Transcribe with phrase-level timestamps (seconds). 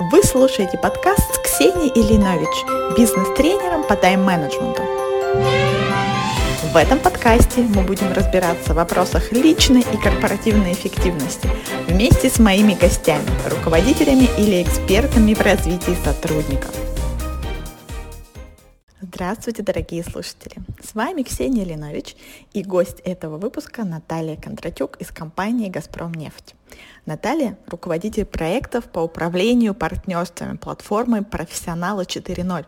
[0.00, 4.82] Вы слушаете подкаст с Ксенией Ильинович, бизнес-тренером по тайм-менеджменту.
[6.72, 11.48] В этом подкасте мы будем разбираться в вопросах личной и корпоративной эффективности
[11.86, 16.74] вместе с моими гостями, руководителями или экспертами в развитии сотрудников.
[19.14, 20.56] Здравствуйте, дорогие слушатели!
[20.82, 22.16] С вами Ксения Ленович
[22.52, 26.56] и гость этого выпуска Наталья Кондратюк из компании «Газпром нефть».
[27.06, 32.66] Наталья– руководитель проектов по управлению партнерствами платформы «Профессионалы 4.0».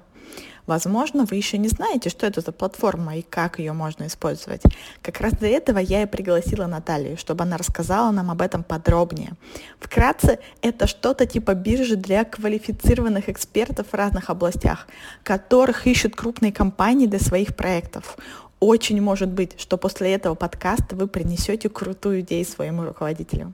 [0.66, 4.62] Возможно, вы еще не знаете, что это за платформа и как ее можно использовать.
[5.00, 9.32] Как раз для этого я и пригласила Наталью, чтобы она рассказала нам об этом подробнее.
[9.78, 14.88] Вкратце, это что-то типа биржи для квалифицированных экспертов в разных областях,
[15.22, 18.16] которых ищут крупные компании для своих проектов.
[18.58, 23.52] Очень может быть, что после этого подкаста вы принесете крутую идею своему руководителю.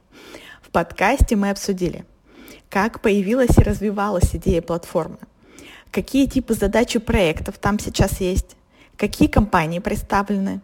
[0.62, 2.06] В подкасте мы обсудили,
[2.70, 5.18] как появилась и развивалась идея платформы,
[5.92, 8.56] какие типы задач и проектов там сейчас есть,
[8.96, 10.60] какие компании представлены,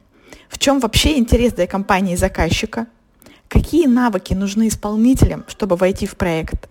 [0.49, 2.87] в чем вообще интерес для компании заказчика,
[3.47, 6.69] какие навыки нужны исполнителям, чтобы войти в проект,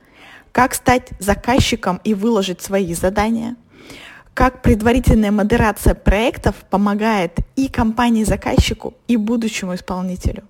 [0.51, 3.55] как стать заказчиком и выложить свои задания,
[4.33, 10.43] как предварительная модерация проектов помогает и компании-заказчику, и будущему исполнителю,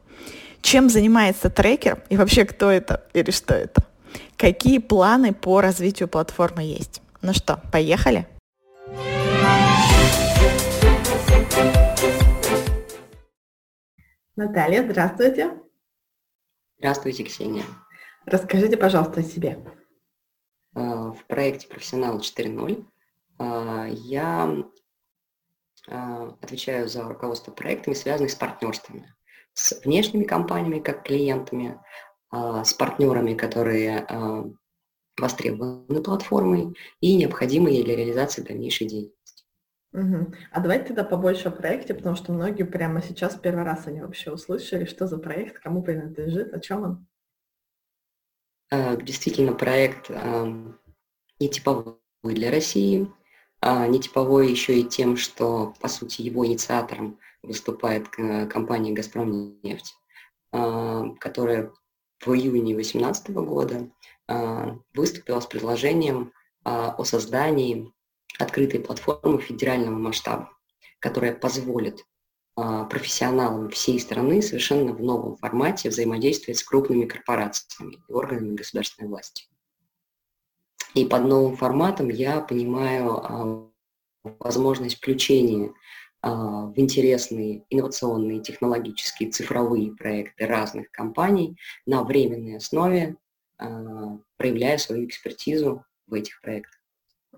[0.62, 3.84] чем занимается трекер и вообще кто это или что это,
[4.38, 7.02] какие планы по развитию платформы есть.
[7.22, 8.28] Ну что, поехали?
[14.36, 15.60] Наталья, здравствуйте.
[16.78, 17.64] Здравствуйте, Ксения.
[18.28, 19.58] Расскажите, пожалуйста, о себе.
[20.76, 22.86] А, в проекте «Профессионал 4.0»
[23.40, 24.64] а, я
[25.88, 29.16] а, отвечаю за руководство проектами, связанными с партнерствами.
[29.54, 31.82] С внешними компаниями, как клиентами,
[32.32, 34.06] с партнерами, которые
[35.20, 39.44] востребованы платформой и необходимые для реализации дальнейшей деятельности.
[39.94, 40.34] Угу.
[40.52, 44.32] А давайте тогда побольше о проекте, потому что многие прямо сейчас первый раз они вообще
[44.32, 47.08] услышали, что за проект, кому принадлежит, о чем он.
[48.70, 50.78] Э, действительно, проект эм,
[51.39, 53.10] не типовой для России,
[53.61, 59.60] а не типовой еще и тем, что, по сути, его инициатором выступает э, компания «Газпром
[59.64, 59.95] нефть»,
[60.52, 61.72] э, которая
[62.26, 63.89] в июне 2018 года
[64.93, 66.33] выступила с предложением
[66.67, 67.93] а, о создании
[68.39, 70.52] открытой платформы федерального масштаба,
[70.99, 72.04] которая позволит
[72.58, 79.08] а, профессионалам всей страны совершенно в новом формате взаимодействовать с крупными корпорациями и органами государственной
[79.08, 79.45] власти.
[80.93, 83.71] И под новым форматом я понимаю
[84.23, 85.73] возможность включения
[86.21, 93.27] в интересные инновационные, технологические, цифровые проекты разных компаний на временной основе а,
[93.58, 96.78] проявляя свою экспертизу в этих проектах.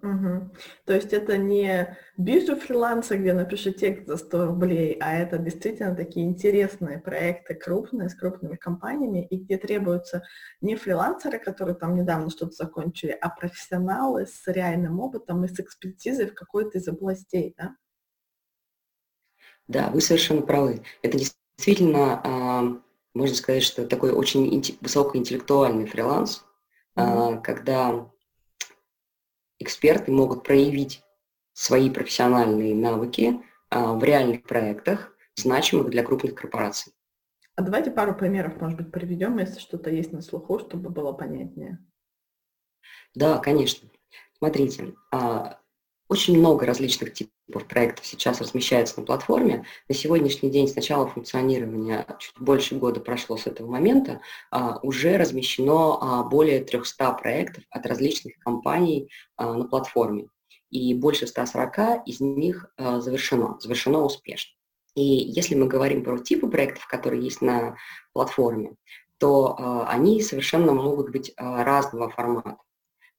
[0.02, 0.52] Угу.
[0.85, 5.94] То есть это не биржа фриланса, где напиши текст за 100 рублей, а это действительно
[5.94, 10.24] такие интересные проекты, крупные, с крупными компаниями, и где требуются
[10.62, 16.28] не фрилансеры, которые там недавно что-то закончили, а профессионалы с реальным опытом и с экспертизой
[16.28, 17.75] в какой-то из областей, да?
[19.68, 20.81] Да, вы совершенно правы.
[21.02, 22.81] Это действительно
[23.19, 26.46] можно сказать, что такой очень высокоинтеллектуальный фриланс,
[26.96, 27.41] mm-hmm.
[27.41, 28.09] когда
[29.59, 31.03] эксперты могут проявить
[31.52, 36.94] свои профессиональные навыки а, в реальных проектах, значимых для крупных корпораций.
[37.56, 41.85] А давайте пару примеров, может быть, приведем, если что-то есть на слуху, чтобы было понятнее.
[43.13, 43.90] Да, конечно.
[44.38, 45.59] Смотрите, а,
[46.09, 49.66] очень много различных типов проектов сейчас размещается на платформе.
[49.88, 55.18] На сегодняшний день с начала функционирования, чуть больше года прошло с этого момента, а, уже
[55.18, 60.28] размещено а, более 300 проектов от различных компаний а, на платформе.
[60.72, 64.52] И больше 140 из них завершено, завершено успешно.
[64.94, 67.76] И если мы говорим про типы проектов, которые есть на
[68.14, 68.76] платформе,
[69.18, 72.58] то они совершенно могут быть разного формата.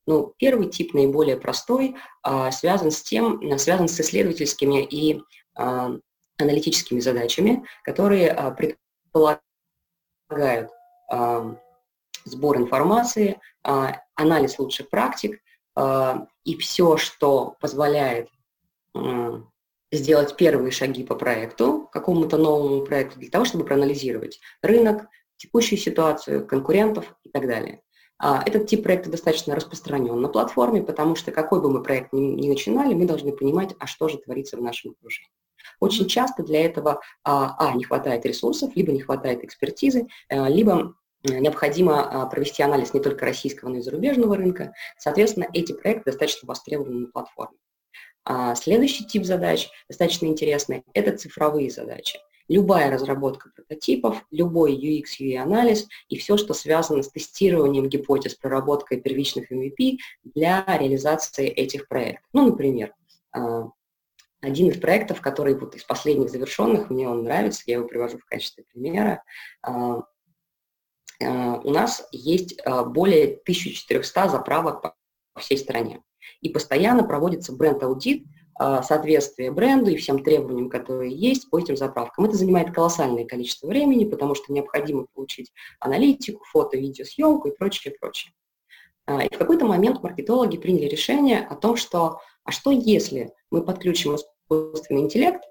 [0.06, 5.20] Ну, первый тип, наиболее простой, а, связан с тем, связан с исследовательскими и
[5.54, 5.92] а,
[6.38, 10.70] аналитическими задачами, которые а, предполагают
[12.24, 13.40] сбор информации,
[14.14, 15.42] анализ лучших практик
[16.44, 18.28] и все, что позволяет
[19.90, 26.46] сделать первые шаги по проекту, какому-то новому проекту, для того, чтобы проанализировать рынок, текущую ситуацию,
[26.46, 27.82] конкурентов и так далее.
[28.22, 32.20] А, этот тип проекта достаточно распространен на платформе, потому что какой бы мы проект ни,
[32.20, 35.30] ни начинали, мы должны понимать, а что же творится в нашем окружении.
[35.80, 40.94] Очень часто для этого, а, а не хватает ресурсов, либо не хватает экспертизы, а, либо
[41.22, 44.72] необходимо провести анализ не только российского, но и зарубежного рынка.
[44.96, 47.58] Соответственно, эти проекты достаточно востребованы на платформе.
[48.24, 52.18] А следующий тип задач, достаточно интересный, это цифровые задачи.
[52.50, 59.52] Любая разработка прототипов, любой UX, UI-анализ и все, что связано с тестированием гипотез, проработкой первичных
[59.52, 62.28] MVP для реализации этих проектов.
[62.32, 62.92] Ну, например,
[63.30, 63.70] а,
[64.40, 68.24] один из проектов, который вот из последних завершенных, мне он нравится, я его привожу в
[68.24, 69.22] качестве примера.
[69.62, 70.02] А,
[71.22, 76.02] а, у нас есть более 1400 заправок по всей стране.
[76.40, 78.24] И постоянно проводится бренд-аудит
[78.62, 82.26] а, соответствия бренду и всем требованиям, которые есть по этим заправкам.
[82.26, 88.34] Это занимает колоссальное количество времени, потому что необходимо получить аналитику, фото, видеосъемку и прочее, прочее.
[89.06, 93.64] А, и в какой-то момент маркетологи приняли решение о том, что а что если мы
[93.64, 95.42] подключим искусственный интеллект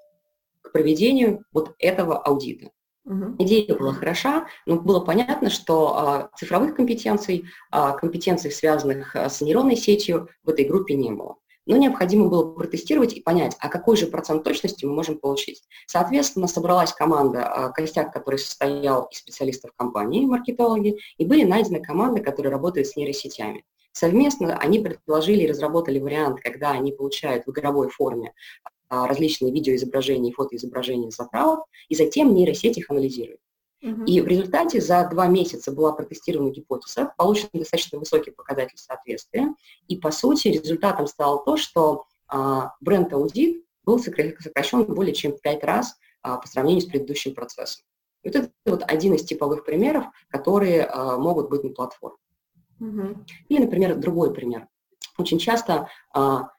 [0.62, 2.70] к проведению вот этого аудита?
[3.06, 3.38] Угу.
[3.40, 9.42] Идея была хороша, но было понятно, что а, цифровых компетенций, а, компетенций, связанных а, с
[9.42, 11.38] нейронной сетью, в этой группе не было.
[11.70, 15.62] Но необходимо было протестировать и понять, а какой же процент точности мы можем получить.
[15.86, 22.22] Соответственно, собралась команда, а, костяк, который состоял из специалистов компании, маркетологи, и были найдены команды,
[22.22, 23.66] которые работают с нейросетями.
[23.92, 28.34] Совместно они предложили и разработали вариант, когда они получают в игровой форме
[28.90, 33.42] а, различные видеоизображения и фотоизображения заправок, и затем нейросеть их анализирует.
[33.82, 39.56] И в результате за два месяца была протестирована гипотеза, получен достаточно высокий показатель соответствия,
[39.88, 45.64] и по сути результатом стало то, что а, бренд-аудит был сокращен более чем в пять
[45.64, 47.86] раз а, по сравнению с предыдущим процессом.
[48.24, 52.18] Вот это вот один из типовых примеров, которые а, могут быть на платформе.
[52.82, 53.18] Uh-huh.
[53.48, 54.68] Или, например, другой пример.
[55.18, 56.50] Очень часто а,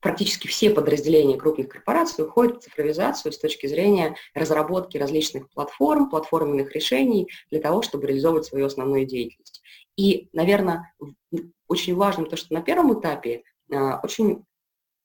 [0.00, 6.72] практически все подразделения крупных корпораций уходят в цифровизацию с точки зрения разработки различных платформ, платформенных
[6.74, 9.62] решений для того, чтобы реализовывать свою основную деятельность.
[9.96, 10.92] И, наверное,
[11.66, 14.44] очень важно то, что на первом этапе а, очень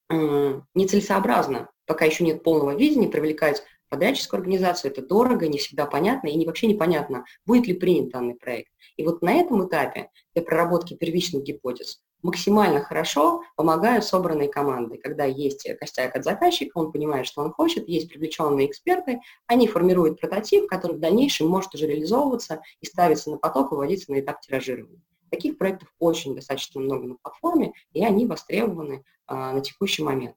[0.10, 6.46] нецелесообразно, пока еще нет полного видения, привлекать подрядческую организацию, это дорого, не всегда понятно, и
[6.46, 8.72] вообще непонятно, будет ли принят данный проект.
[8.96, 14.98] И вот на этом этапе для проработки первичных гипотез максимально хорошо помогают собранные команды.
[14.98, 20.22] Когда есть костяк от заказчика, он понимает, что он хочет, есть привлеченные эксперты, они формируют
[20.22, 25.02] прототип, который в дальнейшем может уже реализовываться и ставиться на поток, выводиться на этап тиражирования.
[25.30, 30.36] Таких проектов очень достаточно много на платформе, и они востребованы а, на текущий момент.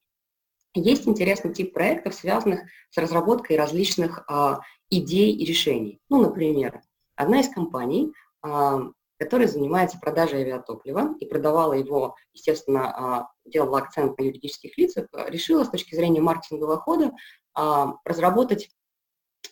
[0.75, 4.61] Есть интересный тип проектов, связанных с разработкой различных а,
[4.91, 6.00] идей и решений.
[6.09, 6.81] Ну, например,
[7.17, 8.12] одна из компаний
[8.43, 15.06] а, которая занимается продажей авиатоплива и продавала его, естественно, а, делала акцент на юридических лицах,
[15.29, 17.12] решила с точки зрения маркетингового хода
[17.55, 18.71] а, разработать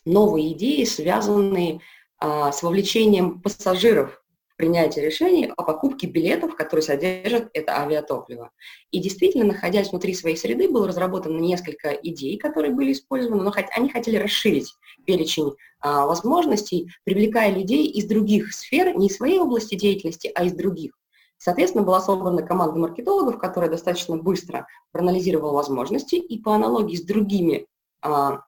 [0.05, 1.81] новые идеи, связанные
[2.19, 4.22] а, с вовлечением пассажиров
[4.62, 8.53] принятия решений о покупке билетов, которые содержат это авиатопливо.
[8.93, 13.88] И действительно, находясь внутри своей среды, было разработано несколько идей, которые были использованы, но они
[13.88, 14.73] хотели расширить
[15.05, 15.50] перечень
[15.81, 20.93] а, возможностей, привлекая людей из других сфер, не из своей области деятельности, а из других.
[21.38, 27.67] Соответственно, была собрана команда маркетологов, которая достаточно быстро проанализировала возможности и по аналогии с другими
[28.00, 28.43] а,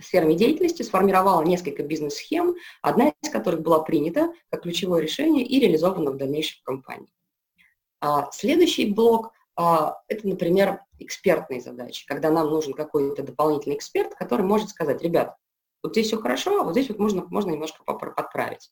[0.00, 6.10] сферами деятельности сформировала несколько бизнес-схем, одна из которых была принята как ключевое решение и реализована
[6.10, 7.12] в дальнейшем в компании.
[8.00, 14.44] А следующий блок а,– это, например, экспертные задачи, когда нам нужен какой-то дополнительный эксперт, который
[14.44, 15.36] может сказать, ребят,
[15.82, 18.70] вот здесь все хорошо, а вот здесь вот можно, можно немножко подправить.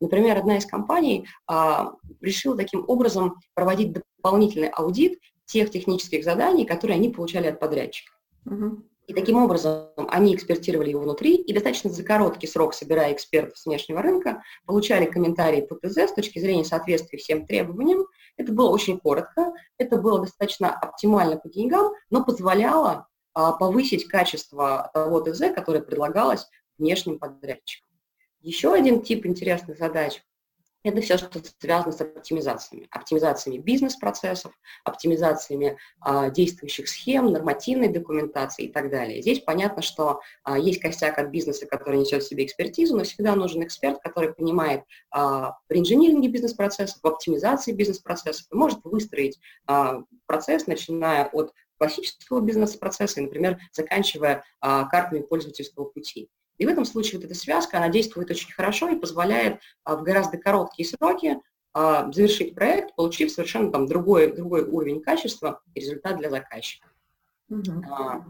[0.00, 6.96] Например, одна из компаний а, решила таким образом проводить дополнительный аудит тех технических заданий, которые
[6.96, 8.12] они получали от подрядчика.
[8.44, 8.82] Uh-huh.
[9.08, 13.64] И таким образом они экспертировали его внутри и достаточно за короткий срок, собирая экспертов с
[13.64, 18.04] внешнего рынка, получали комментарии по ТЗ с точки зрения соответствия всем требованиям.
[18.36, 24.90] Это было очень коротко, это было достаточно оптимально по деньгам, но позволяло а, повысить качество
[24.92, 26.46] того ТЗ, которое предлагалось
[26.76, 27.88] внешним подрядчикам.
[28.40, 30.22] Еще один тип интересных задач
[30.84, 32.88] это все, что связано с оптимизациями.
[32.90, 34.52] Оптимизациями бизнес-процессов,
[34.84, 39.20] оптимизациями а, действующих схем, нормативной документации и так далее.
[39.20, 43.34] Здесь понятно, что а, есть костяк от бизнеса, который несет в себе экспертизу, но всегда
[43.34, 50.02] нужен эксперт, который понимает а, при инжиниринге бизнес-процессов, в оптимизации бизнес-процессов и может выстроить а,
[50.26, 56.28] процесс, начиная от классического бизнес-процесса, например, заканчивая а, картами пользовательского пути.
[56.58, 60.02] И в этом случае вот эта связка, она действует очень хорошо и позволяет а, в
[60.02, 61.38] гораздо короткие сроки
[61.72, 66.88] а, завершить проект, получив совершенно там другой, другой уровень качества и результат для заказчика.
[67.88, 68.24] А,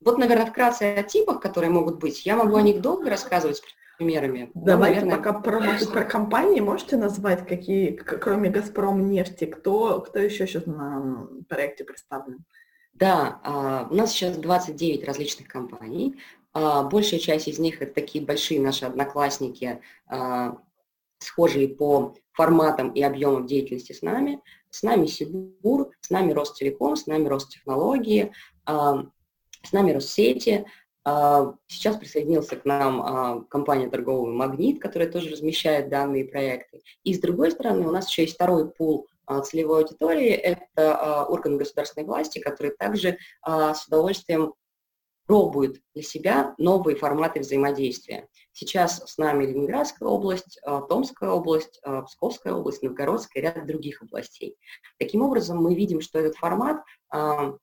[0.00, 2.24] вот, наверное, вкратце о типах, которые могут быть.
[2.24, 3.62] Я могу о них долго рассказывать.
[3.98, 4.50] мерами.
[4.54, 5.32] Давайте ну, наверное...
[5.32, 5.62] пока про,
[5.92, 12.44] про компании можете назвать, какие, кроме «Газпром» нефти, кто, кто еще сейчас на проекте представлен?
[12.92, 16.20] Да, у нас сейчас 29 различных компаний.
[16.54, 20.56] А, большая часть из них это такие большие наши одноклассники, а,
[21.18, 24.40] схожие по форматам и объемам деятельности с нами.
[24.70, 28.32] С нами Сибур, с нами Ростелеком, с нами Ростехнологии,
[28.66, 30.66] с нами Россети.
[31.04, 36.82] Сейчас присоединился к нам компания торговый «Магнит», которая тоже размещает данные проекты.
[37.04, 39.06] И с другой стороны, у нас еще есть второй пул
[39.44, 44.54] целевой аудитории– это органы государственной власти, которые также с удовольствием
[45.26, 48.28] пробуют для себя новые форматы взаимодействия.
[48.52, 54.02] Сейчас с нами Ленинградская область, а, Томская область, а, Псковская область, Новгородская и ряд других
[54.02, 54.56] областей.
[54.98, 57.54] Таким образом, мы видим, что этот формат а,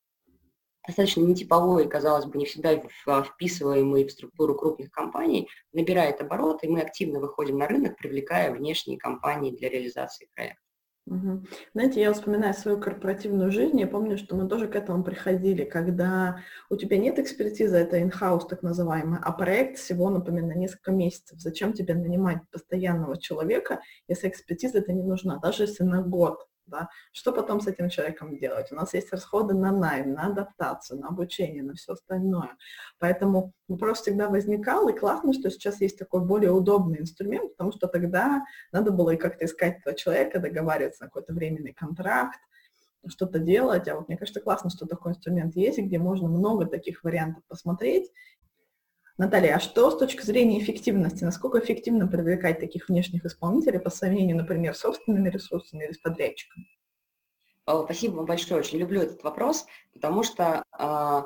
[0.88, 2.82] достаточно нетиповой, казалось бы, не всегда
[3.24, 8.98] вписываемый в структуру крупных компаний, набирает обороты, и мы активно выходим на рынок, привлекая внешние
[8.98, 10.71] компании для реализации проекта.
[11.08, 11.44] Угу.
[11.74, 16.40] Знаете, я вспоминаю свою корпоративную жизнь, я помню, что мы тоже к этому приходили, когда
[16.70, 21.40] у тебя нет экспертизы, это in-house так называемый, а проект всего, например, на несколько месяцев.
[21.40, 26.46] Зачем тебе нанимать постоянного человека, если экспертиза это не нужна, даже если на год?
[26.72, 28.72] Да, что потом с этим человеком делать?
[28.72, 32.58] У нас есть расходы на найм, на адаптацию, на обучение, на все остальное.
[32.98, 37.88] Поэтому вопрос всегда возникал, и классно, что сейчас есть такой более удобный инструмент, потому что
[37.88, 42.40] тогда надо было и как-то искать этого человека, договариваться на какой-то временный контракт,
[43.08, 47.04] что-то делать, а вот мне кажется классно, что такой инструмент есть, где можно много таких
[47.04, 48.12] вариантов посмотреть
[49.22, 51.24] Наталья, а что с точки зрения эффективности?
[51.24, 56.66] Насколько эффективно привлекать таких внешних исполнителей по сравнению, например, с собственными ресурсами или с подрядчиком?
[57.64, 58.62] Спасибо вам большое.
[58.62, 61.22] Очень люблю этот вопрос, потому что э,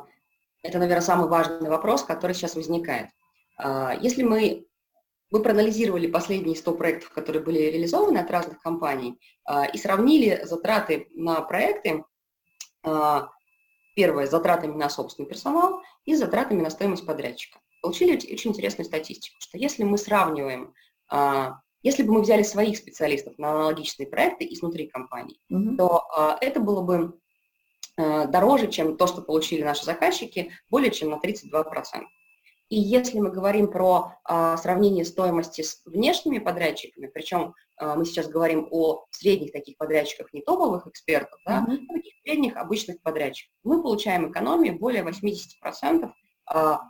[0.67, 3.11] это, наверное, самый важный вопрос, который сейчас возникает.
[3.63, 4.67] Э, если мы,
[5.31, 11.07] мы проанализировали последние 100 проектов, которые были реализованы от разных компаний, э, и сравнили затраты
[11.15, 12.03] на проекты,
[13.95, 19.59] первое, затратами на собственный персонал и затратами на стоимость подрядчика получили очень интересную статистику, что
[19.59, 20.73] если мы сравниваем,
[21.07, 25.75] а, если бы мы взяли своих специалистов на аналогичные проекты изнутри компании, mm-hmm.
[25.77, 27.19] то а, это было бы
[27.95, 31.63] а, дороже, чем то, что получили наши заказчики, более чем на 32%.
[32.69, 38.27] И если мы говорим про а, сравнение стоимости с внешними подрядчиками, причем а, мы сейчас
[38.27, 41.85] говорим о средних таких подрядчиках, не топовых экспертов, да, mm-hmm.
[41.87, 46.11] а таких средних обычных подрядчиков, мы получаем экономию более 80%
[46.47, 46.81] а,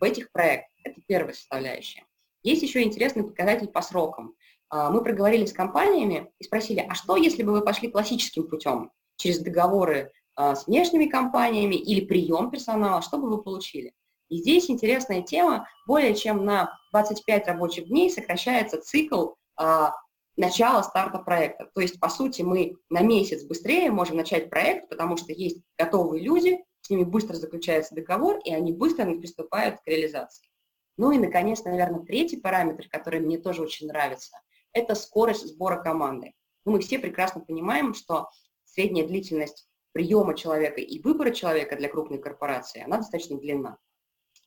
[0.00, 0.70] в этих проектах.
[0.84, 2.04] Это первая составляющая.
[2.42, 4.34] Есть еще интересный показатель по срокам.
[4.68, 8.90] А, мы проговорили с компаниями и спросили, а что, если бы вы пошли классическим путем,
[9.16, 13.92] через договоры а, с внешними компаниями или прием персонала, что бы вы получили?
[14.28, 19.94] И здесь интересная тема, более чем на 25 рабочих дней сокращается цикл а,
[20.36, 21.68] начала старта проекта.
[21.74, 26.22] То есть, по сути, мы на месяц быстрее можем начать проект, потому что есть готовые
[26.22, 30.48] люди, с ними быстро заключается договор, и они быстро приступают к реализации.
[30.96, 34.36] Ну и, наконец, наверное, третий параметр, который мне тоже очень нравится,
[34.72, 36.34] это скорость сбора команды.
[36.64, 38.28] Ну, мы все прекрасно понимаем, что
[38.64, 43.78] средняя длительность приема человека и выбора человека для крупной корпорации, она достаточно длинна.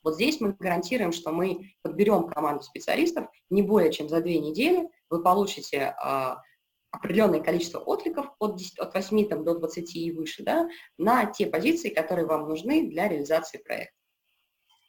[0.03, 4.89] Вот здесь мы гарантируем, что мы подберем команду специалистов не более чем за две недели,
[5.09, 6.41] вы получите а,
[6.97, 11.47] определенное количество откликов от, 10, от 8 там, до 20 и выше, да, на те
[11.47, 13.95] позиции, которые вам нужны для реализации проекта.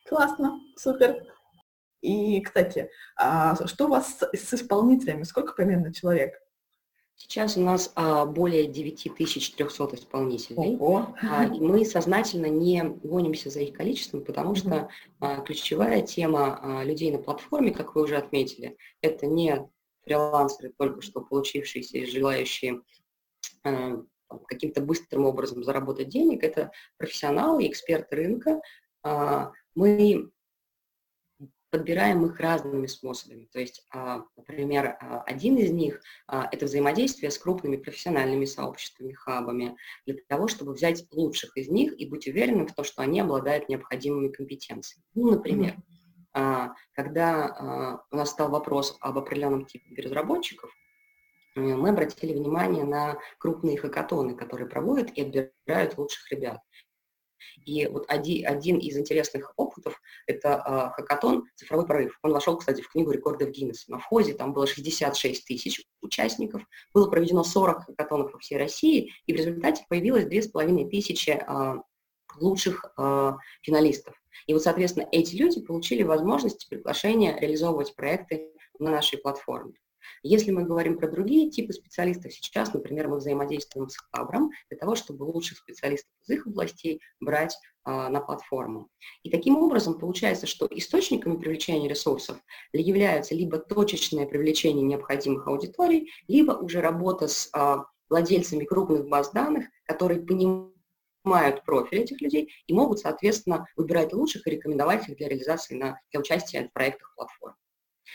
[0.09, 1.25] Классно, супер.
[2.01, 5.25] И, кстати, а что у вас с, с исполнителями?
[5.25, 6.35] Сколько примерно человек?
[7.19, 10.79] Сейчас у нас а, более 9300 исполнителей,
[11.23, 16.85] а, и мы сознательно не гонимся за их количеством, потому что а, ключевая тема а,
[16.85, 19.67] людей на платформе, как вы уже отметили, это не
[20.07, 22.81] фрилансеры, только что получившиеся и желающие
[23.65, 23.97] э,
[24.49, 28.61] каким-то быстрым образом заработать денег, это профессионалы, эксперты рынка.
[29.05, 30.31] Э, мы
[31.71, 33.49] подбираем их разными способами.
[33.53, 39.77] То есть, э, например, э, один из них это взаимодействие с крупными профессиональными сообществами, хабами,
[40.07, 43.69] для того, чтобы взять лучших из них и быть уверенным в том, что они обладают
[43.69, 45.05] необходимыми компетенциями.
[45.15, 45.96] Ну, например, mm-hmm а,
[46.93, 50.71] когда а, у нас стал вопрос об определенном типе разработчиков,
[51.55, 56.61] э, мы обратили внимание на крупные хакатоны, которые проводят и отбирают лучших ребят.
[57.65, 62.19] И вот один, один из интересных опытов– это э, хакатон «Цифровой прорыв».
[62.23, 63.91] Он вошел, кстати, в книгу рекордов Гиннесса.
[63.91, 66.63] На входе там было 66 тысяч участников,
[66.93, 71.75] было проведено 40 хакатонов по всей России, и в результате появилось 2500 э,
[72.41, 74.15] лучших э, финалистов.
[74.47, 79.75] И вот, соответственно, эти люди получили возможность приглашения реализовывать проекты на нашей платформе.
[80.23, 84.95] Если мы говорим про другие типы специалистов, сейчас, например, мы взаимодействуем с Хабром для того,
[84.95, 88.89] чтобы лучших специалистов из их областей брать а, на платформу.
[89.23, 92.39] И таким образом получается, что источниками привлечения ресурсов
[92.73, 99.67] являются либо точечное привлечение необходимых аудиторий, либо уже работа с а, владельцами крупных баз данных,
[99.85, 100.76] которые понимают
[101.65, 106.21] профиль этих людей и могут, соответственно, выбирать лучших и рекомендовать их для реализации на, для
[106.21, 107.55] участия в проектах платформ.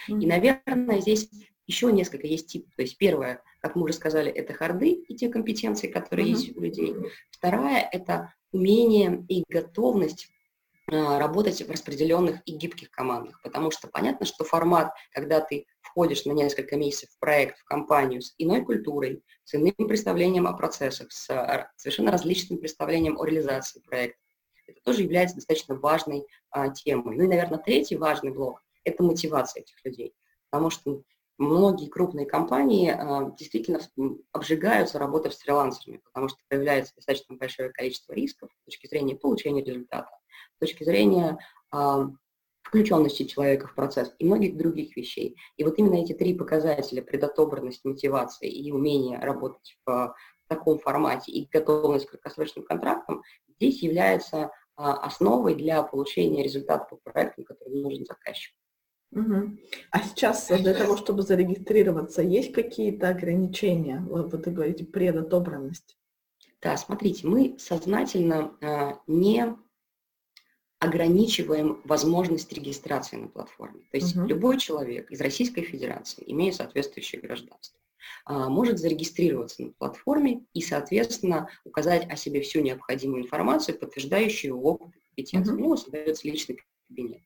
[0.10, 0.22] Mm-hmm.
[0.22, 1.30] И, наверное, здесь
[1.68, 2.74] еще несколько есть типов.
[2.76, 6.32] То есть первое, как мы уже сказали, это харды и те компетенции, которые mm-hmm.
[6.32, 6.96] есть у людей.
[7.30, 10.30] Вторая– это умение и готовность
[10.88, 16.32] работать в распределенных и гибких командах, потому что понятно, что формат, когда ты входишь на
[16.32, 21.70] несколько месяцев в проект, в компанию с иной культурой, с иным представлением о процессах, с
[21.78, 24.20] совершенно различным представлением о реализации проекта,
[24.72, 27.16] это тоже является достаточно важной а, темой.
[27.16, 30.14] Ну и, наверное, третий важный блок– это мотивация этих людей,
[30.50, 31.04] потому что
[31.38, 33.80] многие крупные компании а, действительно
[34.32, 39.64] обжигаются работой с фрилансерами, потому что появляется достаточно большое количество рисков с точки зрения получения
[39.64, 40.12] результата,
[40.62, 41.38] точки зрения
[41.72, 42.08] а,
[42.64, 45.36] включенности человека в процесс и многих других вещей.
[45.58, 50.16] И вот именно эти три показателя, предотобранность, мотивация и умение работать в
[50.48, 56.98] таком формате и готовность к краткосрочным контрактам, здесь является а, основой для получения результата по
[56.98, 58.58] проектам, который нужен заказчику.
[59.12, 59.58] Угу.
[59.92, 64.02] А сейчас для того, чтобы зарегистрироваться, есть какие-то ограничения?
[64.08, 65.98] Вот вы говорите, предотобранность.
[66.62, 69.58] Да, смотрите, мы сознательно э, не
[70.82, 73.82] ограничиваем возможность регистрации на платформе.
[73.92, 74.26] То есть угу.
[74.26, 77.80] любой человек из Российской Федерации, имея соответствующее гражданство,
[78.28, 84.78] э, может зарегистрироваться на платформе и, соответственно, указать о себе всю необходимую информацию, подтверждающую и
[85.12, 85.54] компетенцию.
[85.54, 85.62] Угу.
[85.62, 86.60] У него создается личный
[86.90, 87.22] кабинет.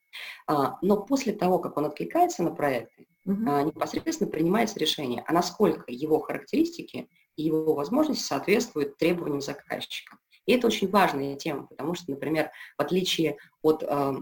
[0.46, 3.40] А, но после того, как он откликается на проекты, угу.
[3.40, 10.18] непосредственно принимается решение, а насколько его характеристики и его возможности соответствуют требованиям заказчика.
[10.46, 14.14] И это очень важная тема, потому что, например, в отличие от э,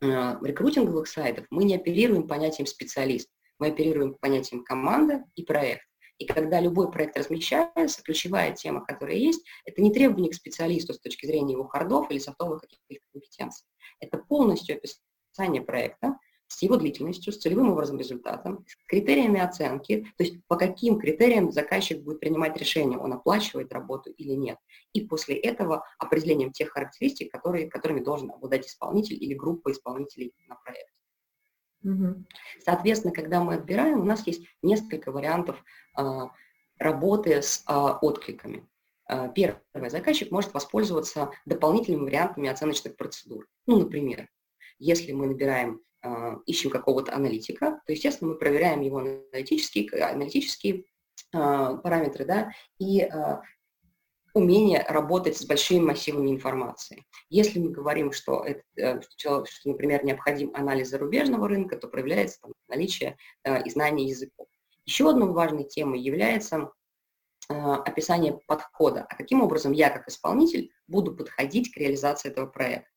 [0.00, 0.06] э,
[0.42, 5.82] рекрутинговых сайтов, мы не оперируем понятием специалист, мы оперируем понятием команда и проект.
[6.18, 11.00] И когда любой проект размещается, ключевая тема, которая есть, это не требование к специалисту с
[11.00, 13.66] точки зрения его хардов или софтовых каких-то компетенций.
[14.00, 16.18] Это полностью описание проекта
[16.50, 21.52] с его длительностью, с целевым образом результатом, с критериями оценки, то есть по каким критериям
[21.52, 24.58] заказчик будет принимать решение, он оплачивает работу или нет.
[24.92, 30.56] И после этого определением тех характеристик, которые, которыми должен обладать исполнитель или группа исполнителей на
[30.56, 30.92] проект.
[31.84, 32.24] Угу.
[32.64, 35.62] Соответственно, когда мы отбираем, у нас есть несколько вариантов
[35.96, 36.02] э,
[36.78, 38.68] работы с э, откликами.
[39.08, 43.46] Э, первый заказчик может воспользоваться дополнительными вариантами оценочных процедур.
[43.66, 44.28] Ну, например,
[44.80, 45.80] если мы набираем,
[46.46, 50.84] ищем какого-то аналитика, то, естественно, мы проверяем его аналитические, аналитические
[51.32, 53.08] э, параметры, да, и
[54.32, 57.04] умение работать с большими массивами информации.
[57.28, 62.52] Если мы говорим, что, это, что, что например, необходим анализ зарубежного рынка, то проявляется там,
[62.68, 64.46] наличие э, и знание языков.
[64.86, 66.70] Еще одной важной темой является
[67.50, 72.88] Э, описание подхода, а каким образом я как исполнитель буду подходить к реализации этого проекта.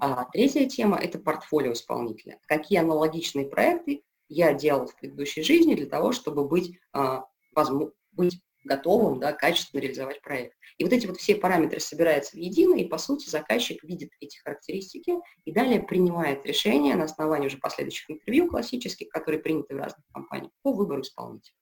[0.00, 2.38] А третья тема– это портфолио исполнителя.
[2.46, 8.40] Какие аналогичные проекты я делал в предыдущей жизни для того, чтобы быть, а, возможно, быть
[8.64, 10.56] готовым да, качественно реализовать проект.
[10.78, 14.38] И вот эти вот все параметры собираются в едино, и по сути заказчик видит эти
[14.38, 20.04] характеристики и далее принимает решение на основании уже последующих интервью классических, которые приняты в разных
[20.12, 21.54] компаниях, по выбору исполнителя.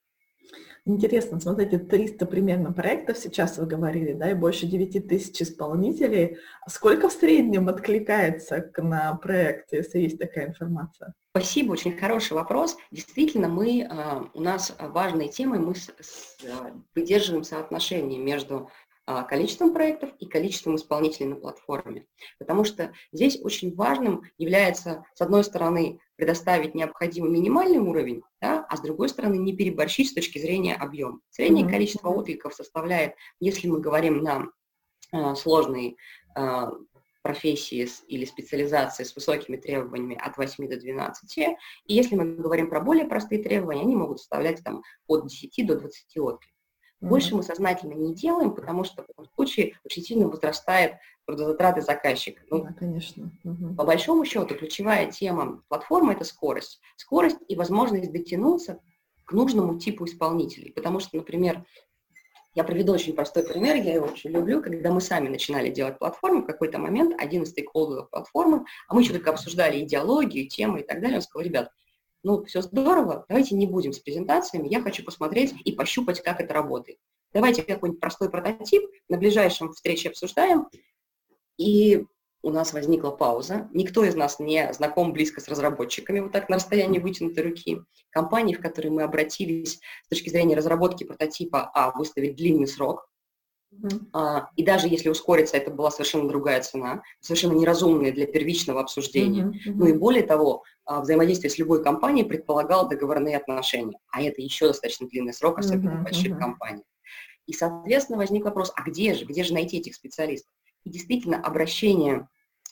[0.84, 6.38] Интересно, смотрите, 300 примерно проектов сейчас вы говорили, да, и больше 9 тысяч исполнителей.
[6.66, 11.14] Сколько в среднем откликается на проект, если есть такая информация?
[11.32, 12.76] Спасибо, очень хороший вопрос.
[12.90, 15.74] Действительно, мы, а, у нас важной темой мы
[16.94, 18.70] выдерживаем соотношение между
[19.28, 22.06] количеством проектов и количеством исполнителей на платформе.
[22.38, 28.76] Потому что здесь очень важным является, с одной стороны, предоставить необходимый минимальный уровень, да, а
[28.76, 31.20] с другой стороны не переборщить с точки зрения объема.
[31.30, 31.70] Среднее mm-hmm.
[31.70, 34.46] количество откликов составляет, если мы говорим на
[35.12, 35.96] э, сложные
[36.36, 36.66] э,
[37.22, 42.68] профессии с, или специализации с высокими требованиями от 8 до 12, и если мы говорим
[42.68, 46.59] про более простые требования, они могут составлять там, от 10 до 20 откликов.
[47.00, 52.42] Больше мы сознательно не делаем, потому что в этом случае очень сильно возрастает трудозатраты заказчика.
[52.50, 53.30] Ну, да, конечно.
[53.44, 53.74] Угу.
[53.74, 56.80] По большому счету, ключевая тема платформы– это скорость.
[56.96, 58.80] Скорость и возможность дотянуться
[59.24, 60.72] к нужному типу исполнителей.
[60.72, 61.64] Потому что, например,
[62.52, 66.42] Я приведу очень простой пример, я его очень люблю, когда мы сами начинали делать платформу,
[66.42, 70.82] в какой-то момент один из стейкхолдеров платформы, а мы еще только обсуждали идеологию, темы и
[70.82, 71.70] так далее, он сказал, ребят,
[72.22, 76.52] ну, все здорово, давайте не будем с презентациями, я хочу посмотреть и пощупать, как это
[76.54, 76.98] работает.
[77.32, 80.68] Давайте какой-нибудь простой прототип на ближайшем встрече обсуждаем,
[81.56, 82.04] и
[82.42, 83.68] у нас возникла пауза.
[83.72, 87.80] Никто из нас не знаком близко с разработчиками, вот так на расстоянии вытянутой руки.
[88.10, 93.08] Компании, в которые мы обратились с точки зрения разработки прототипа, а, выставить длинный срок,
[93.72, 94.00] Uh-huh.
[94.12, 99.44] А, и даже если ускориться, это была совершенно другая цена, совершенно неразумная для первичного обсуждения.
[99.44, 99.52] Uh-huh.
[99.52, 99.74] Uh-huh.
[99.74, 104.66] Ну и более того, а, взаимодействие с любой компанией предполагало договорные отношения, а это еще
[104.68, 106.00] достаточно длинный срок, особенно uh-huh.
[106.00, 106.38] в больших uh-huh.
[106.38, 106.86] компаниях.
[107.46, 110.52] И, соответственно, возник вопрос, а где же, где же найти этих специалистов?
[110.84, 112.28] И действительно, обращение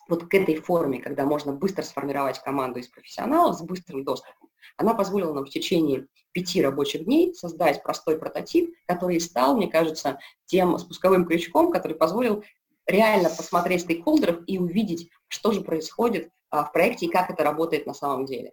[0.08, 4.94] вот к этой форме, когда можно быстро сформировать команду из профессионалов с быстрым доступом, она
[4.94, 10.78] позволила нам в течение пяти рабочих дней создать простой прототип, который стал, мне кажется, тем
[10.78, 12.44] спусковым крючком, который позволил
[12.87, 17.87] реально посмотреть стейкхолдеров и увидеть, что же происходит а, в проекте и как это работает
[17.87, 18.52] на самом деле.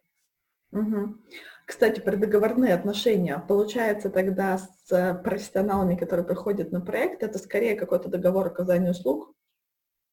[0.71, 1.15] Угу.
[1.65, 3.43] Кстати, про договорные отношения.
[3.47, 9.33] Получается тогда с профессионалами, которые приходят на проект, это скорее какой-то договор оказания услуг,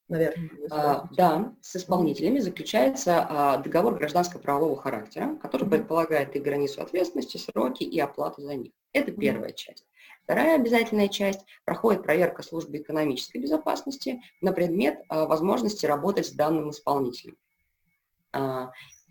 [0.09, 0.51] наверное.
[0.71, 5.71] А, да, с исполнителями заключается а, договор гражданско-правового характера, который mm-hmm.
[5.71, 8.73] предполагает и границу ответственности, сроки и оплату за них.
[8.93, 9.21] Это mm-hmm.
[9.21, 9.87] первая часть.
[10.25, 16.71] Вторая обязательная часть проходит проверка службы экономической безопасности на предмет а, возможности работать с данным
[16.71, 17.37] исполнителем.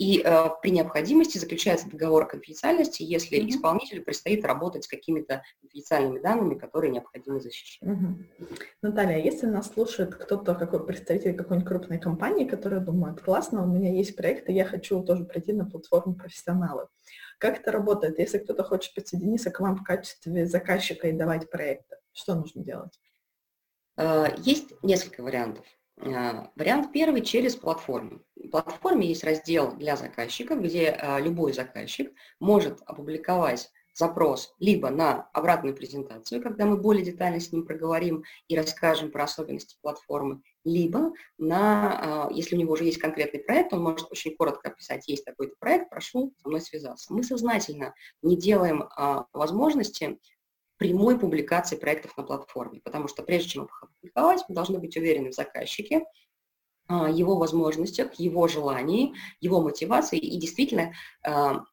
[0.02, 3.50] А, и э, при необходимости заключается договор о конфиденциальности, если mm-hmm.
[3.50, 7.88] исполнителю предстоит работать с какими-то конфиденциальными данными, которые необходимо защищать.
[7.88, 8.60] Mm-hmm.
[8.82, 13.92] Наталья, если нас слушает кто-то, какой представитель какой-нибудь крупной компании, который думает, классно, у меня
[13.92, 16.90] есть проект, и я хочу тоже прийти на платформу профессионалов.
[17.38, 21.98] Как это работает, если кто-то хочет присоединиться к вам в качестве заказчика и давать проекты?
[22.14, 23.00] Что нужно делать?
[23.98, 25.66] Э, есть несколько вариантов.
[26.02, 28.22] Э, вариант первый через платформу.
[28.36, 35.30] В платформе есть раздел для заказчиков, где э, любой заказчик может опубликовать запрос либо на
[35.34, 41.12] обратную презентацию, когда мы более детально с ним проговорим и расскажем про особенности платформы, либо
[41.38, 45.26] на, э, если у него уже есть конкретный проект, он может очень коротко описать, есть
[45.26, 47.14] такой-то проект, прошу со мной связаться.
[47.14, 48.90] Мы сознательно не делаем
[49.34, 50.18] возможности
[50.82, 55.30] прямой публикации проектов на платформе, потому что прежде чем их опубликовать, мы должны быть уверены
[55.30, 56.04] в заказчике,
[56.88, 60.92] а, его возможностях, его желании, его мотивации и действительно
[61.24, 61.66] а,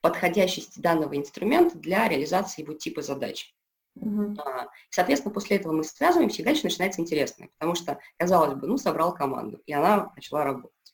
[0.00, 3.54] подходящести данного инструмента для реализации его типа задач.
[3.96, 4.36] Uh-huh.
[4.90, 9.14] Соответственно, после этого мы связываемся, и дальше начинается интересное, потому что, казалось бы, ну, собрал
[9.14, 10.91] команду, и она начала работать.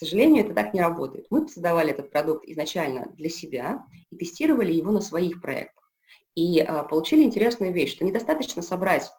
[0.00, 1.26] К сожалению, это так не работает.
[1.28, 5.92] Мы создавали этот продукт изначально для себя и тестировали его на своих проектах.
[6.34, 9.10] И а, получили интересную вещь, что недостаточно собрать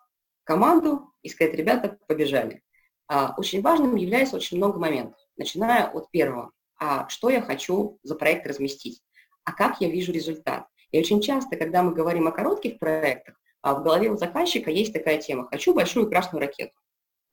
[0.44, 2.64] команду и сказать, ребята, побежали.
[3.08, 6.50] А, очень важным является очень много моментов, начиная от первого.
[6.80, 9.04] А что я хочу за проект разместить?
[9.44, 10.66] А как я вижу результат?
[10.90, 14.94] И очень часто, когда мы говорим о коротких проектах, а, в голове у заказчика есть
[14.94, 16.74] такая тема «хочу большую красную ракету».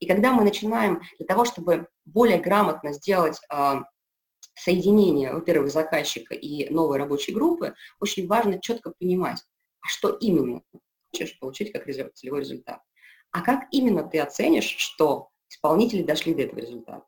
[0.00, 3.74] И когда мы начинаем для того, чтобы более грамотно сделать э,
[4.54, 9.42] соединение, во-первых, заказчика и новой рабочей группы, очень важно четко понимать,
[9.80, 10.62] а что именно
[11.10, 12.80] хочешь получить как целевой результат.
[13.30, 17.04] А как именно ты оценишь, что исполнители дошли до этого результата?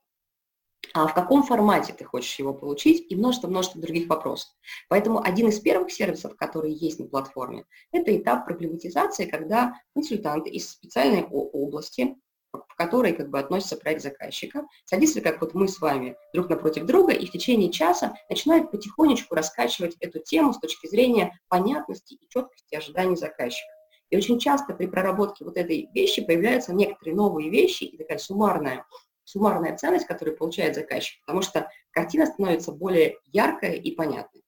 [0.92, 4.50] А в каком формате ты хочешь его получить и множество-множество других вопросов.
[4.88, 10.70] Поэтому один из первых сервисов, которые есть на платформе, это этап проблематизации, когда консультанты из
[10.70, 12.16] специальной области
[12.52, 16.84] в которой как бы относится проект заказчика, садится, как вот мы с вами, друг напротив
[16.86, 22.28] друга, и в течение часа начинает потихонечку раскачивать эту тему с точки зрения понятности и
[22.28, 23.70] четкости ожиданий заказчика.
[24.10, 28.84] И очень часто при проработке вот этой вещи появляются некоторые новые вещи и такая суммарная,
[29.24, 34.42] суммарная ценность, которую получает заказчик, потому что картина становится более яркая и понятной.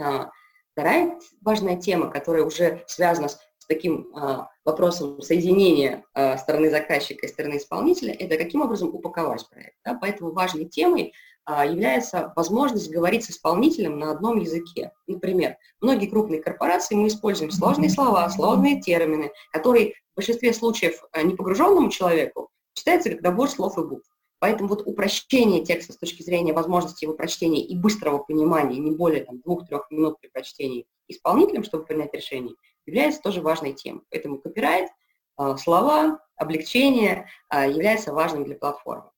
[0.00, 0.30] А,
[0.72, 7.28] вторая важная тема, которая уже связана с таким а, вопросом соединения а, стороны заказчика и
[7.28, 9.76] стороны исполнителя, это каким образом упаковать проект.
[9.84, 9.98] Да?
[10.00, 11.12] Поэтому важной темой
[11.50, 14.92] а, является возможность говорить с исполнителем на одном языке.
[15.06, 21.22] Например, многие крупные корпорации мы используем сложные слова, сложные термины, которые в большинстве случаев а,
[21.22, 24.06] непогруженному человеку читается как набор слов и букв.
[24.40, 29.26] Поэтому вот упрощение текста с точки зрения возможности его прочтения и быстрого понимания, не более
[29.44, 32.54] двух-трех минут при прочтении исполнителем, чтобы принять решение,
[32.88, 34.02] является тоже важной темой.
[34.10, 34.88] Поэтому копирайт,
[35.36, 39.10] а, слова, облегчение а, является важным для платформы.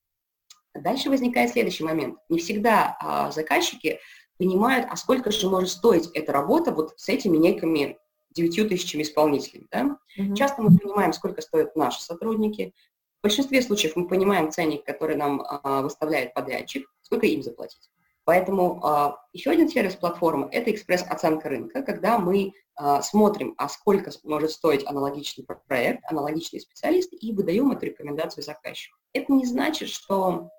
[0.75, 2.19] Дальше возникает следующий момент.
[2.29, 3.99] Не всегда а, заказчики
[4.39, 7.99] понимают, а сколько же может стоить эта работа вот с этими некими
[8.31, 9.67] 9 тысячами исполнителей.
[9.71, 9.99] Да?
[10.19, 10.35] Mm-hmm.
[10.35, 12.73] Часто мы понимаем, сколько стоят наши сотрудники.
[13.21, 17.91] В большинстве случаев мы понимаем ценник, который нам а, выставляет подрядчик, сколько им заплатить.
[18.25, 24.11] Поэтому а, еще один сервис платформы– это экспресс-оценка рынка, когда мы а, смотрим, а сколько
[24.25, 28.97] может стоить аналогичный проект, аналогичный специалист, и выдаем эту рекомендацию заказчику.
[29.13, 30.51] Это не значит, что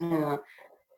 [0.00, 0.40] а,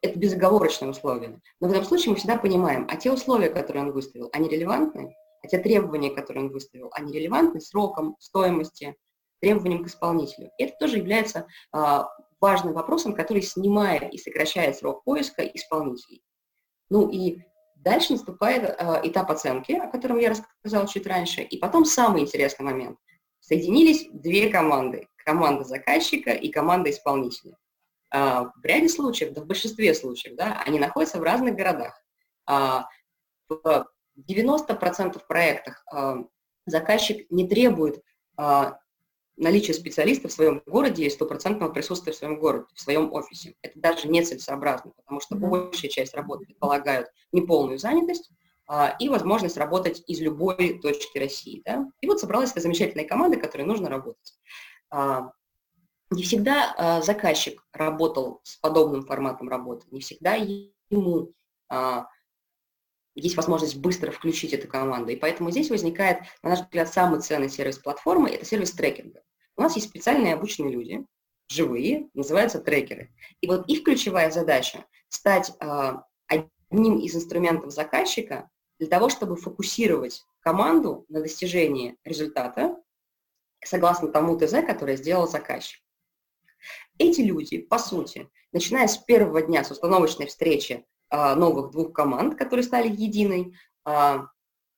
[0.03, 1.41] это безоговорочное условие.
[1.61, 5.15] Но в этом случае мы всегда понимаем, а те условия, которые он выставил, они релевантны,
[5.43, 8.97] а те требования, которые он выставил, они релевантны сроком, стоимости,
[9.41, 10.51] требованиям к исполнителю.
[10.59, 12.09] Это тоже является а,
[12.45, 16.23] важным вопросом, который снимает и сокращает срок поиска исполнителей.
[16.91, 17.39] Ну и
[17.75, 22.65] дальше наступает э, этап оценки, о котором я рассказала чуть раньше, и потом самый интересный
[22.65, 22.99] момент.
[23.41, 25.09] Соединились две команды.
[25.25, 27.57] Команда заказчика и команда исполнителя.
[28.13, 31.99] Э, в ряде случаев, да в большинстве случаев, да, они находятся в разных городах.
[32.47, 32.83] Э,
[33.49, 33.87] в
[34.19, 35.85] 90% проектах
[36.67, 38.01] заказчик не требует
[39.37, 43.55] наличие специалиста в своем городе и стопроцентного присутствия в своем городе, в своем офисе.
[43.63, 48.31] Это даже нецелесообразно, потому что большая часть работы предполагают неполную занятость
[48.67, 51.63] а, и возможность работать из любой точки России.
[51.65, 51.87] Да?
[52.01, 54.35] И вот собралась эта замечательная команда, которой нужно работать.
[54.91, 55.33] А,
[56.11, 61.31] не всегда а, заказчик работал с подобным форматом работы, не всегда ему
[61.69, 62.07] а,
[63.15, 65.13] есть возможность быстро включить эту команду.
[65.13, 69.23] И поэтому здесь возникает, на наш взгляд, самый ценный сервис платформы– это сервис трекинга.
[69.57, 71.05] У нас есть специальные обученные люди,
[71.49, 73.15] живые, называются трекеры.
[73.41, 75.93] И вот их ключевая задача– стать э,
[76.27, 82.77] одним из инструментов заказчика для того, чтобы фокусировать команду на достижении результата
[83.65, 85.81] согласно тому ТЗ, которое сделал заказчик.
[86.99, 92.37] Эти люди, по сути, начиная с первого дня с установочной встречи а, новых двух команд,
[92.37, 94.27] которые стали единой, а,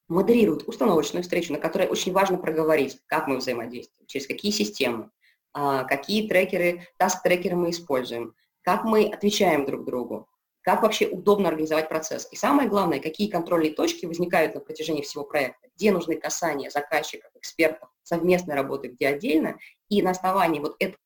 [0.08, 5.10] модерируют установочную встречу, на которой очень важно проговорить, как мы взаимодействуем, через какие системы,
[5.52, 10.28] а, какие трекеры, таск-трекеры мы используем, как мы отвечаем друг другу,
[10.62, 12.28] как вообще удобно организовать процесс.
[12.30, 17.30] И самое главное, какие контрольные точки возникают на протяжении всего проекта, где нужны касания заказчиков,
[17.34, 19.58] экспертов, совместной работы, где отдельно,
[19.88, 20.98] и на основании вот этого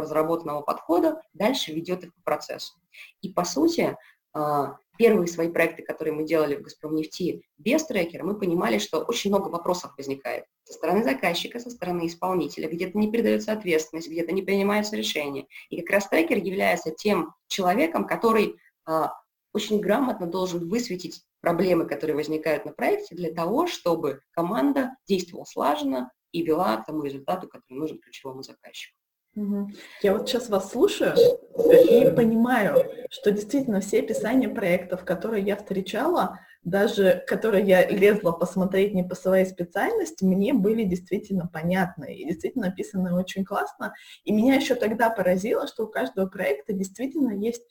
[0.00, 2.74] разработанного подхода дальше ведет их по процессу.
[3.20, 3.96] И по сути,
[4.34, 9.30] а, первые свои проекты, которые мы делали в «Газпромнефти» без трекера, мы понимали, что очень
[9.30, 14.42] много вопросов возникает со стороны заказчика, со стороны исполнителя, где-то не передается ответственность, где-то не
[14.42, 15.46] принимаются решения.
[15.68, 19.12] И как раз трекер является тем человеком, который а,
[19.52, 26.10] очень грамотно должен высветить проблемы, которые возникают на проекте, для того, чтобы команда действовала слаженно
[26.30, 28.96] и вела к тому результату, который нужен ключевому заказчику.
[29.34, 36.38] Я вот сейчас вас слушаю и понимаю, что действительно все описания проектов, которые я встречала,
[36.64, 42.66] даже которые я лезла посмотреть не по своей специальности, мне были действительно понятны и действительно
[42.66, 43.94] написаны очень классно.
[44.24, 47.62] И меня еще тогда поразило, что у каждого проекта действительно есть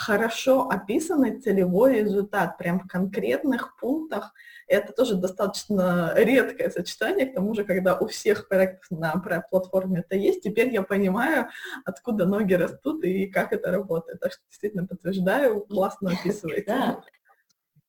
[0.00, 4.32] хорошо описанный целевой результат, прям в конкретных пунктах.
[4.66, 9.12] Это тоже достаточно редкое сочетание, к тому же, когда у всех проектов на
[9.50, 11.48] платформе это есть, теперь я понимаю,
[11.84, 14.20] откуда ноги растут и как это работает.
[14.20, 16.64] Так что действительно подтверждаю, классно описываете.
[16.66, 17.04] Да.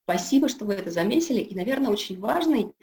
[0.04, 1.39] Спасибо, что вы это заметили.
[1.39, 2.74] И, наверное, очень важный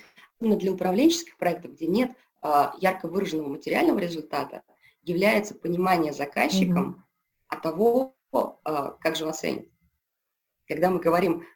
[0.41, 4.63] именно для управленческих проектов, где нет а, ярко выраженного материального результата,
[5.03, 7.57] является понимание заказчиком mm-hmm.
[7.57, 9.71] от того, а, как же он оценит.
[10.67, 11.47] Когда мы говорим,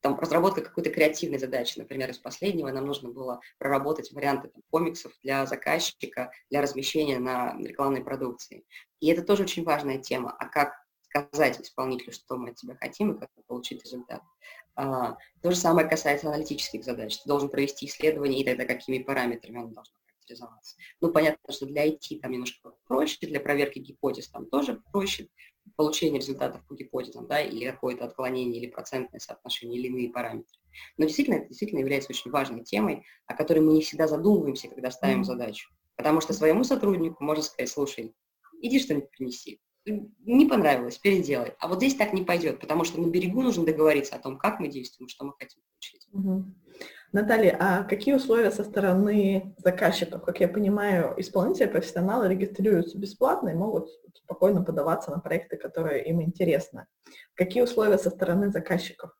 [0.00, 5.12] там, разработка какой-то креативной задачи, например, из последнего нам нужно было проработать варианты там, комиксов
[5.22, 8.64] для заказчика, для размещения на рекламной продукции.
[8.98, 10.34] И это тоже очень важная тема.
[10.36, 10.74] А как
[11.12, 14.22] сказать исполнителю, что мы от тебя хотим и как получить результат.
[14.74, 17.18] А, то же самое касается аналитических задач.
[17.18, 20.76] Ты должен провести исследование, и тогда какими параметрами оно должно характеризоваться.
[21.00, 25.28] Ну, понятно, что для IT там немножко проще, для проверки гипотез там тоже проще,
[25.76, 30.58] получения результатов по гипотезам, да, или какое-то отклонение, или процентное соотношение, или иные параметры.
[30.96, 34.90] Но действительно, это действительно является очень важной темой, о которой мы не всегда задумываемся, когда
[34.90, 35.24] ставим mm-hmm.
[35.24, 35.70] задачу.
[35.96, 38.14] Потому что своему сотруднику можно сказать, слушай,
[38.60, 39.60] иди что-нибудь принеси.
[39.84, 41.54] Не понравилось, переделай.
[41.58, 44.60] А вот здесь так не пойдет, потому что на берегу нужно договориться о том, как
[44.60, 46.08] мы действуем, что мы хотим получить.
[46.14, 46.86] Mm-hmm.
[47.12, 50.24] Наталья, а какие условия со стороны заказчиков?
[50.24, 56.22] Как я понимаю, исполнители, профессионалы регистрируются бесплатно и могут спокойно подаваться на проекты, которые им
[56.22, 56.86] интересны.
[57.34, 59.10] Какие условия со стороны заказчиков?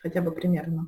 [0.00, 0.86] Хотя бы примерно.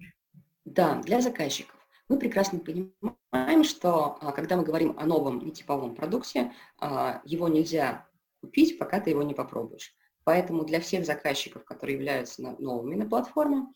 [0.64, 1.76] Да, для заказчиков.
[2.08, 8.06] Мы прекрасно понимаем, что а, когда мы говорим о новом нетиповом продукте, а, его нельзя
[8.44, 9.94] купить, пока ты его не попробуешь.
[10.24, 13.66] Поэтому для всех заказчиков, которые являются новыми на платформе,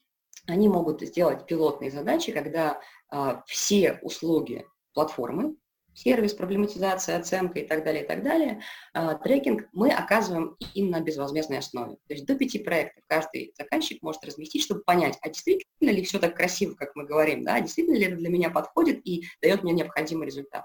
[0.47, 5.57] они могут сделать пилотные задачи, когда а, все услуги платформы,
[5.95, 8.63] сервис, проблематизация, оценка и так далее, и так далее,
[8.95, 11.97] а, трекинг мы оказываем им на безвозмездной основе.
[12.07, 16.19] То есть до пяти проектов каждый заказчик может разместить, чтобы понять, а действительно ли все
[16.19, 19.73] так красиво, как мы говорим, да, действительно ли это для меня подходит и дает мне
[19.73, 20.65] необходимый результат.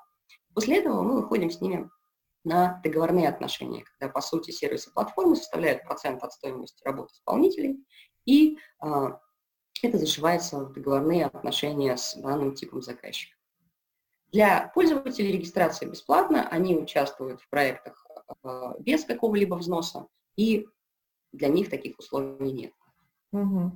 [0.54, 1.89] После этого мы выходим с ними
[2.44, 7.86] на договорные отношения, когда, по сути, сервисы платформы составляют процент от стоимости работы исполнителей,
[8.26, 9.20] и а,
[9.82, 13.36] это зашивается в договорные отношения с данным типом заказчика.
[14.32, 18.06] Для пользователей регистрация бесплатна, они участвуют в проектах
[18.44, 20.68] а, без какого-либо взноса, и
[21.32, 22.74] для них таких условий нет.
[23.32, 23.72] Угу.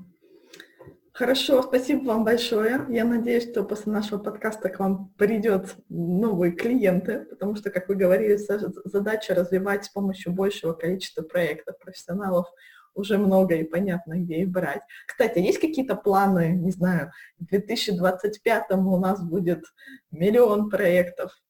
[1.17, 2.85] Хорошо, спасибо вам большое.
[2.89, 7.95] Я надеюсь, что после нашего подкаста к вам придет новые клиенты, потому что, как вы
[7.95, 8.37] говорили,
[8.85, 12.45] задача развивать с помощью большего количества проектов профессионалов
[12.93, 14.81] уже много и понятно, где их брать.
[15.07, 19.63] Кстати, есть какие-то планы, не знаю, в 2025 у нас будет
[20.11, 21.46] миллион проектов, а,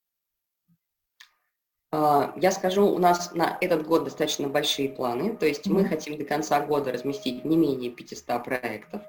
[1.91, 6.26] я скажу, у нас на этот год достаточно большие планы, то есть мы хотим до
[6.26, 9.04] конца года разместить не менее 500 проектов.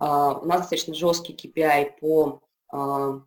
[0.00, 2.40] А, у нас достаточно жесткий KPI по
[2.72, 3.20] а,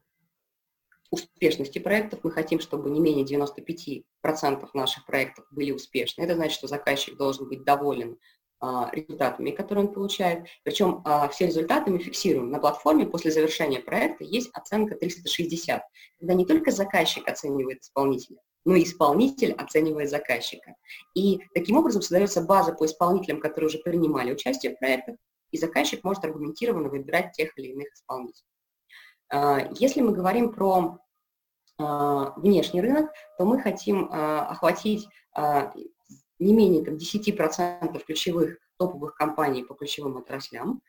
[1.12, 2.22] успешности проектов.
[2.24, 4.04] Мы хотим, чтобы не менее 95%
[4.74, 6.24] наших проектов были успешны.
[6.24, 8.18] Это значит, что заказчик должен быть доволен
[8.94, 10.48] результатами, которые он получает.
[10.64, 14.24] Причем все результаты мы фиксируем на платформе после завершения проекта.
[14.24, 15.84] Есть оценка 360,
[16.20, 20.76] когда не только заказчик оценивает исполнителя, но исполнитель оценивает заказчика.
[21.14, 25.16] И таким образом создается база по исполнителям, которые уже принимали участие в проектах,
[25.52, 28.50] и заказчик может аргументированно выбирать тех или иных исполнителей.
[29.30, 30.98] А, если мы говорим про
[31.78, 35.08] а, внешний рынок, то мы хотим а, охватить
[36.40, 40.82] не менее там, 10% ключевых топовых компаний по ключевым отраслям,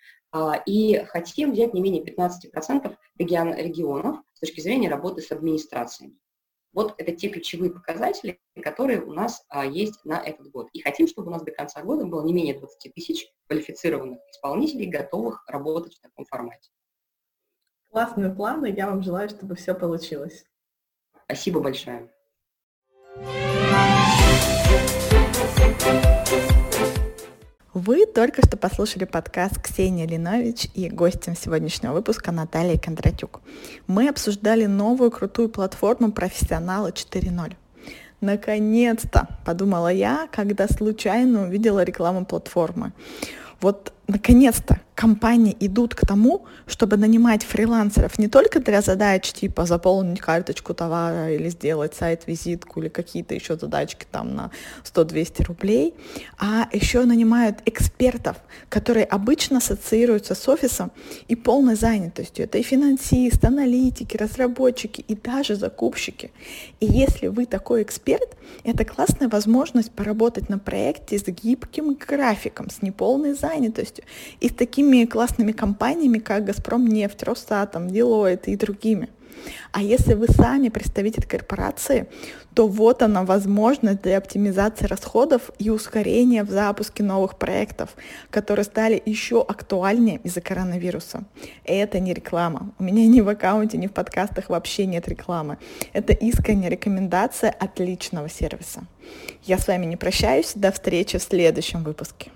[0.67, 6.17] и хотим взять не менее 15% регион, регионов с точки зрения работы с администрациями.
[6.77, 10.69] Вот это те ключевые показатели, которые у нас а, есть на этот год.
[10.75, 14.85] И хотим, чтобы у нас до конца года было не менее 20 тысяч квалифицированных исполнителей,
[14.85, 16.71] готовых работать в таком формате.
[17.89, 18.75] Классные планы.
[18.77, 20.45] Я вам желаю, чтобы все получилось.
[21.25, 22.11] Спасибо большое.
[27.79, 33.43] Вы только что послушали подкаст Ксении Линович и гостем сегодняшнего выпуска Наталья Кондратюк.
[33.87, 37.53] Мы обсуждали новую крутую платформу «Профессионалы 4.0».
[38.23, 42.95] Наконец-то, подумала я, когда случайно увидела рекламу платформы.
[43.61, 50.21] Вот наконец-то компании идут к тому, чтобы нанимать фрилансеров не только для задач типа заполнить
[50.21, 54.51] карточку товара или сделать сайт-визитку или какие-то еще задачки там на
[54.85, 55.95] 100-200 рублей,
[56.39, 58.39] а еще нанимают экспертов,
[58.71, 60.91] которые обычно ассоциируются с офисом
[61.29, 62.47] и полной занятостью.
[62.47, 66.31] Это и финансисты, аналитики, разработчики и даже закупщики.
[66.81, 72.81] И если вы такой эксперт, это классная возможность поработать на проекте с гибким графиком, с
[72.81, 74.05] неполной занятостью
[74.41, 79.09] и с такими такими классными компаниями, как «Газпром нефть», «Росатом», «Делойт» и другими.
[79.73, 82.07] А если вы сами представитель корпорации,
[82.55, 87.91] то вот она возможность для оптимизации расходов и ускорения в запуске новых проектов,
[88.31, 91.25] которые стали еще актуальнее из-за коронавируса.
[91.65, 92.73] Это не реклама.
[92.79, 95.59] У меня ни в аккаунте, ни в подкастах вообще нет рекламы.
[95.93, 98.85] Это искренняя рекомендация отличного сервиса.
[99.43, 100.53] Я с вами не прощаюсь.
[100.55, 102.31] До встречи в следующем выпуске.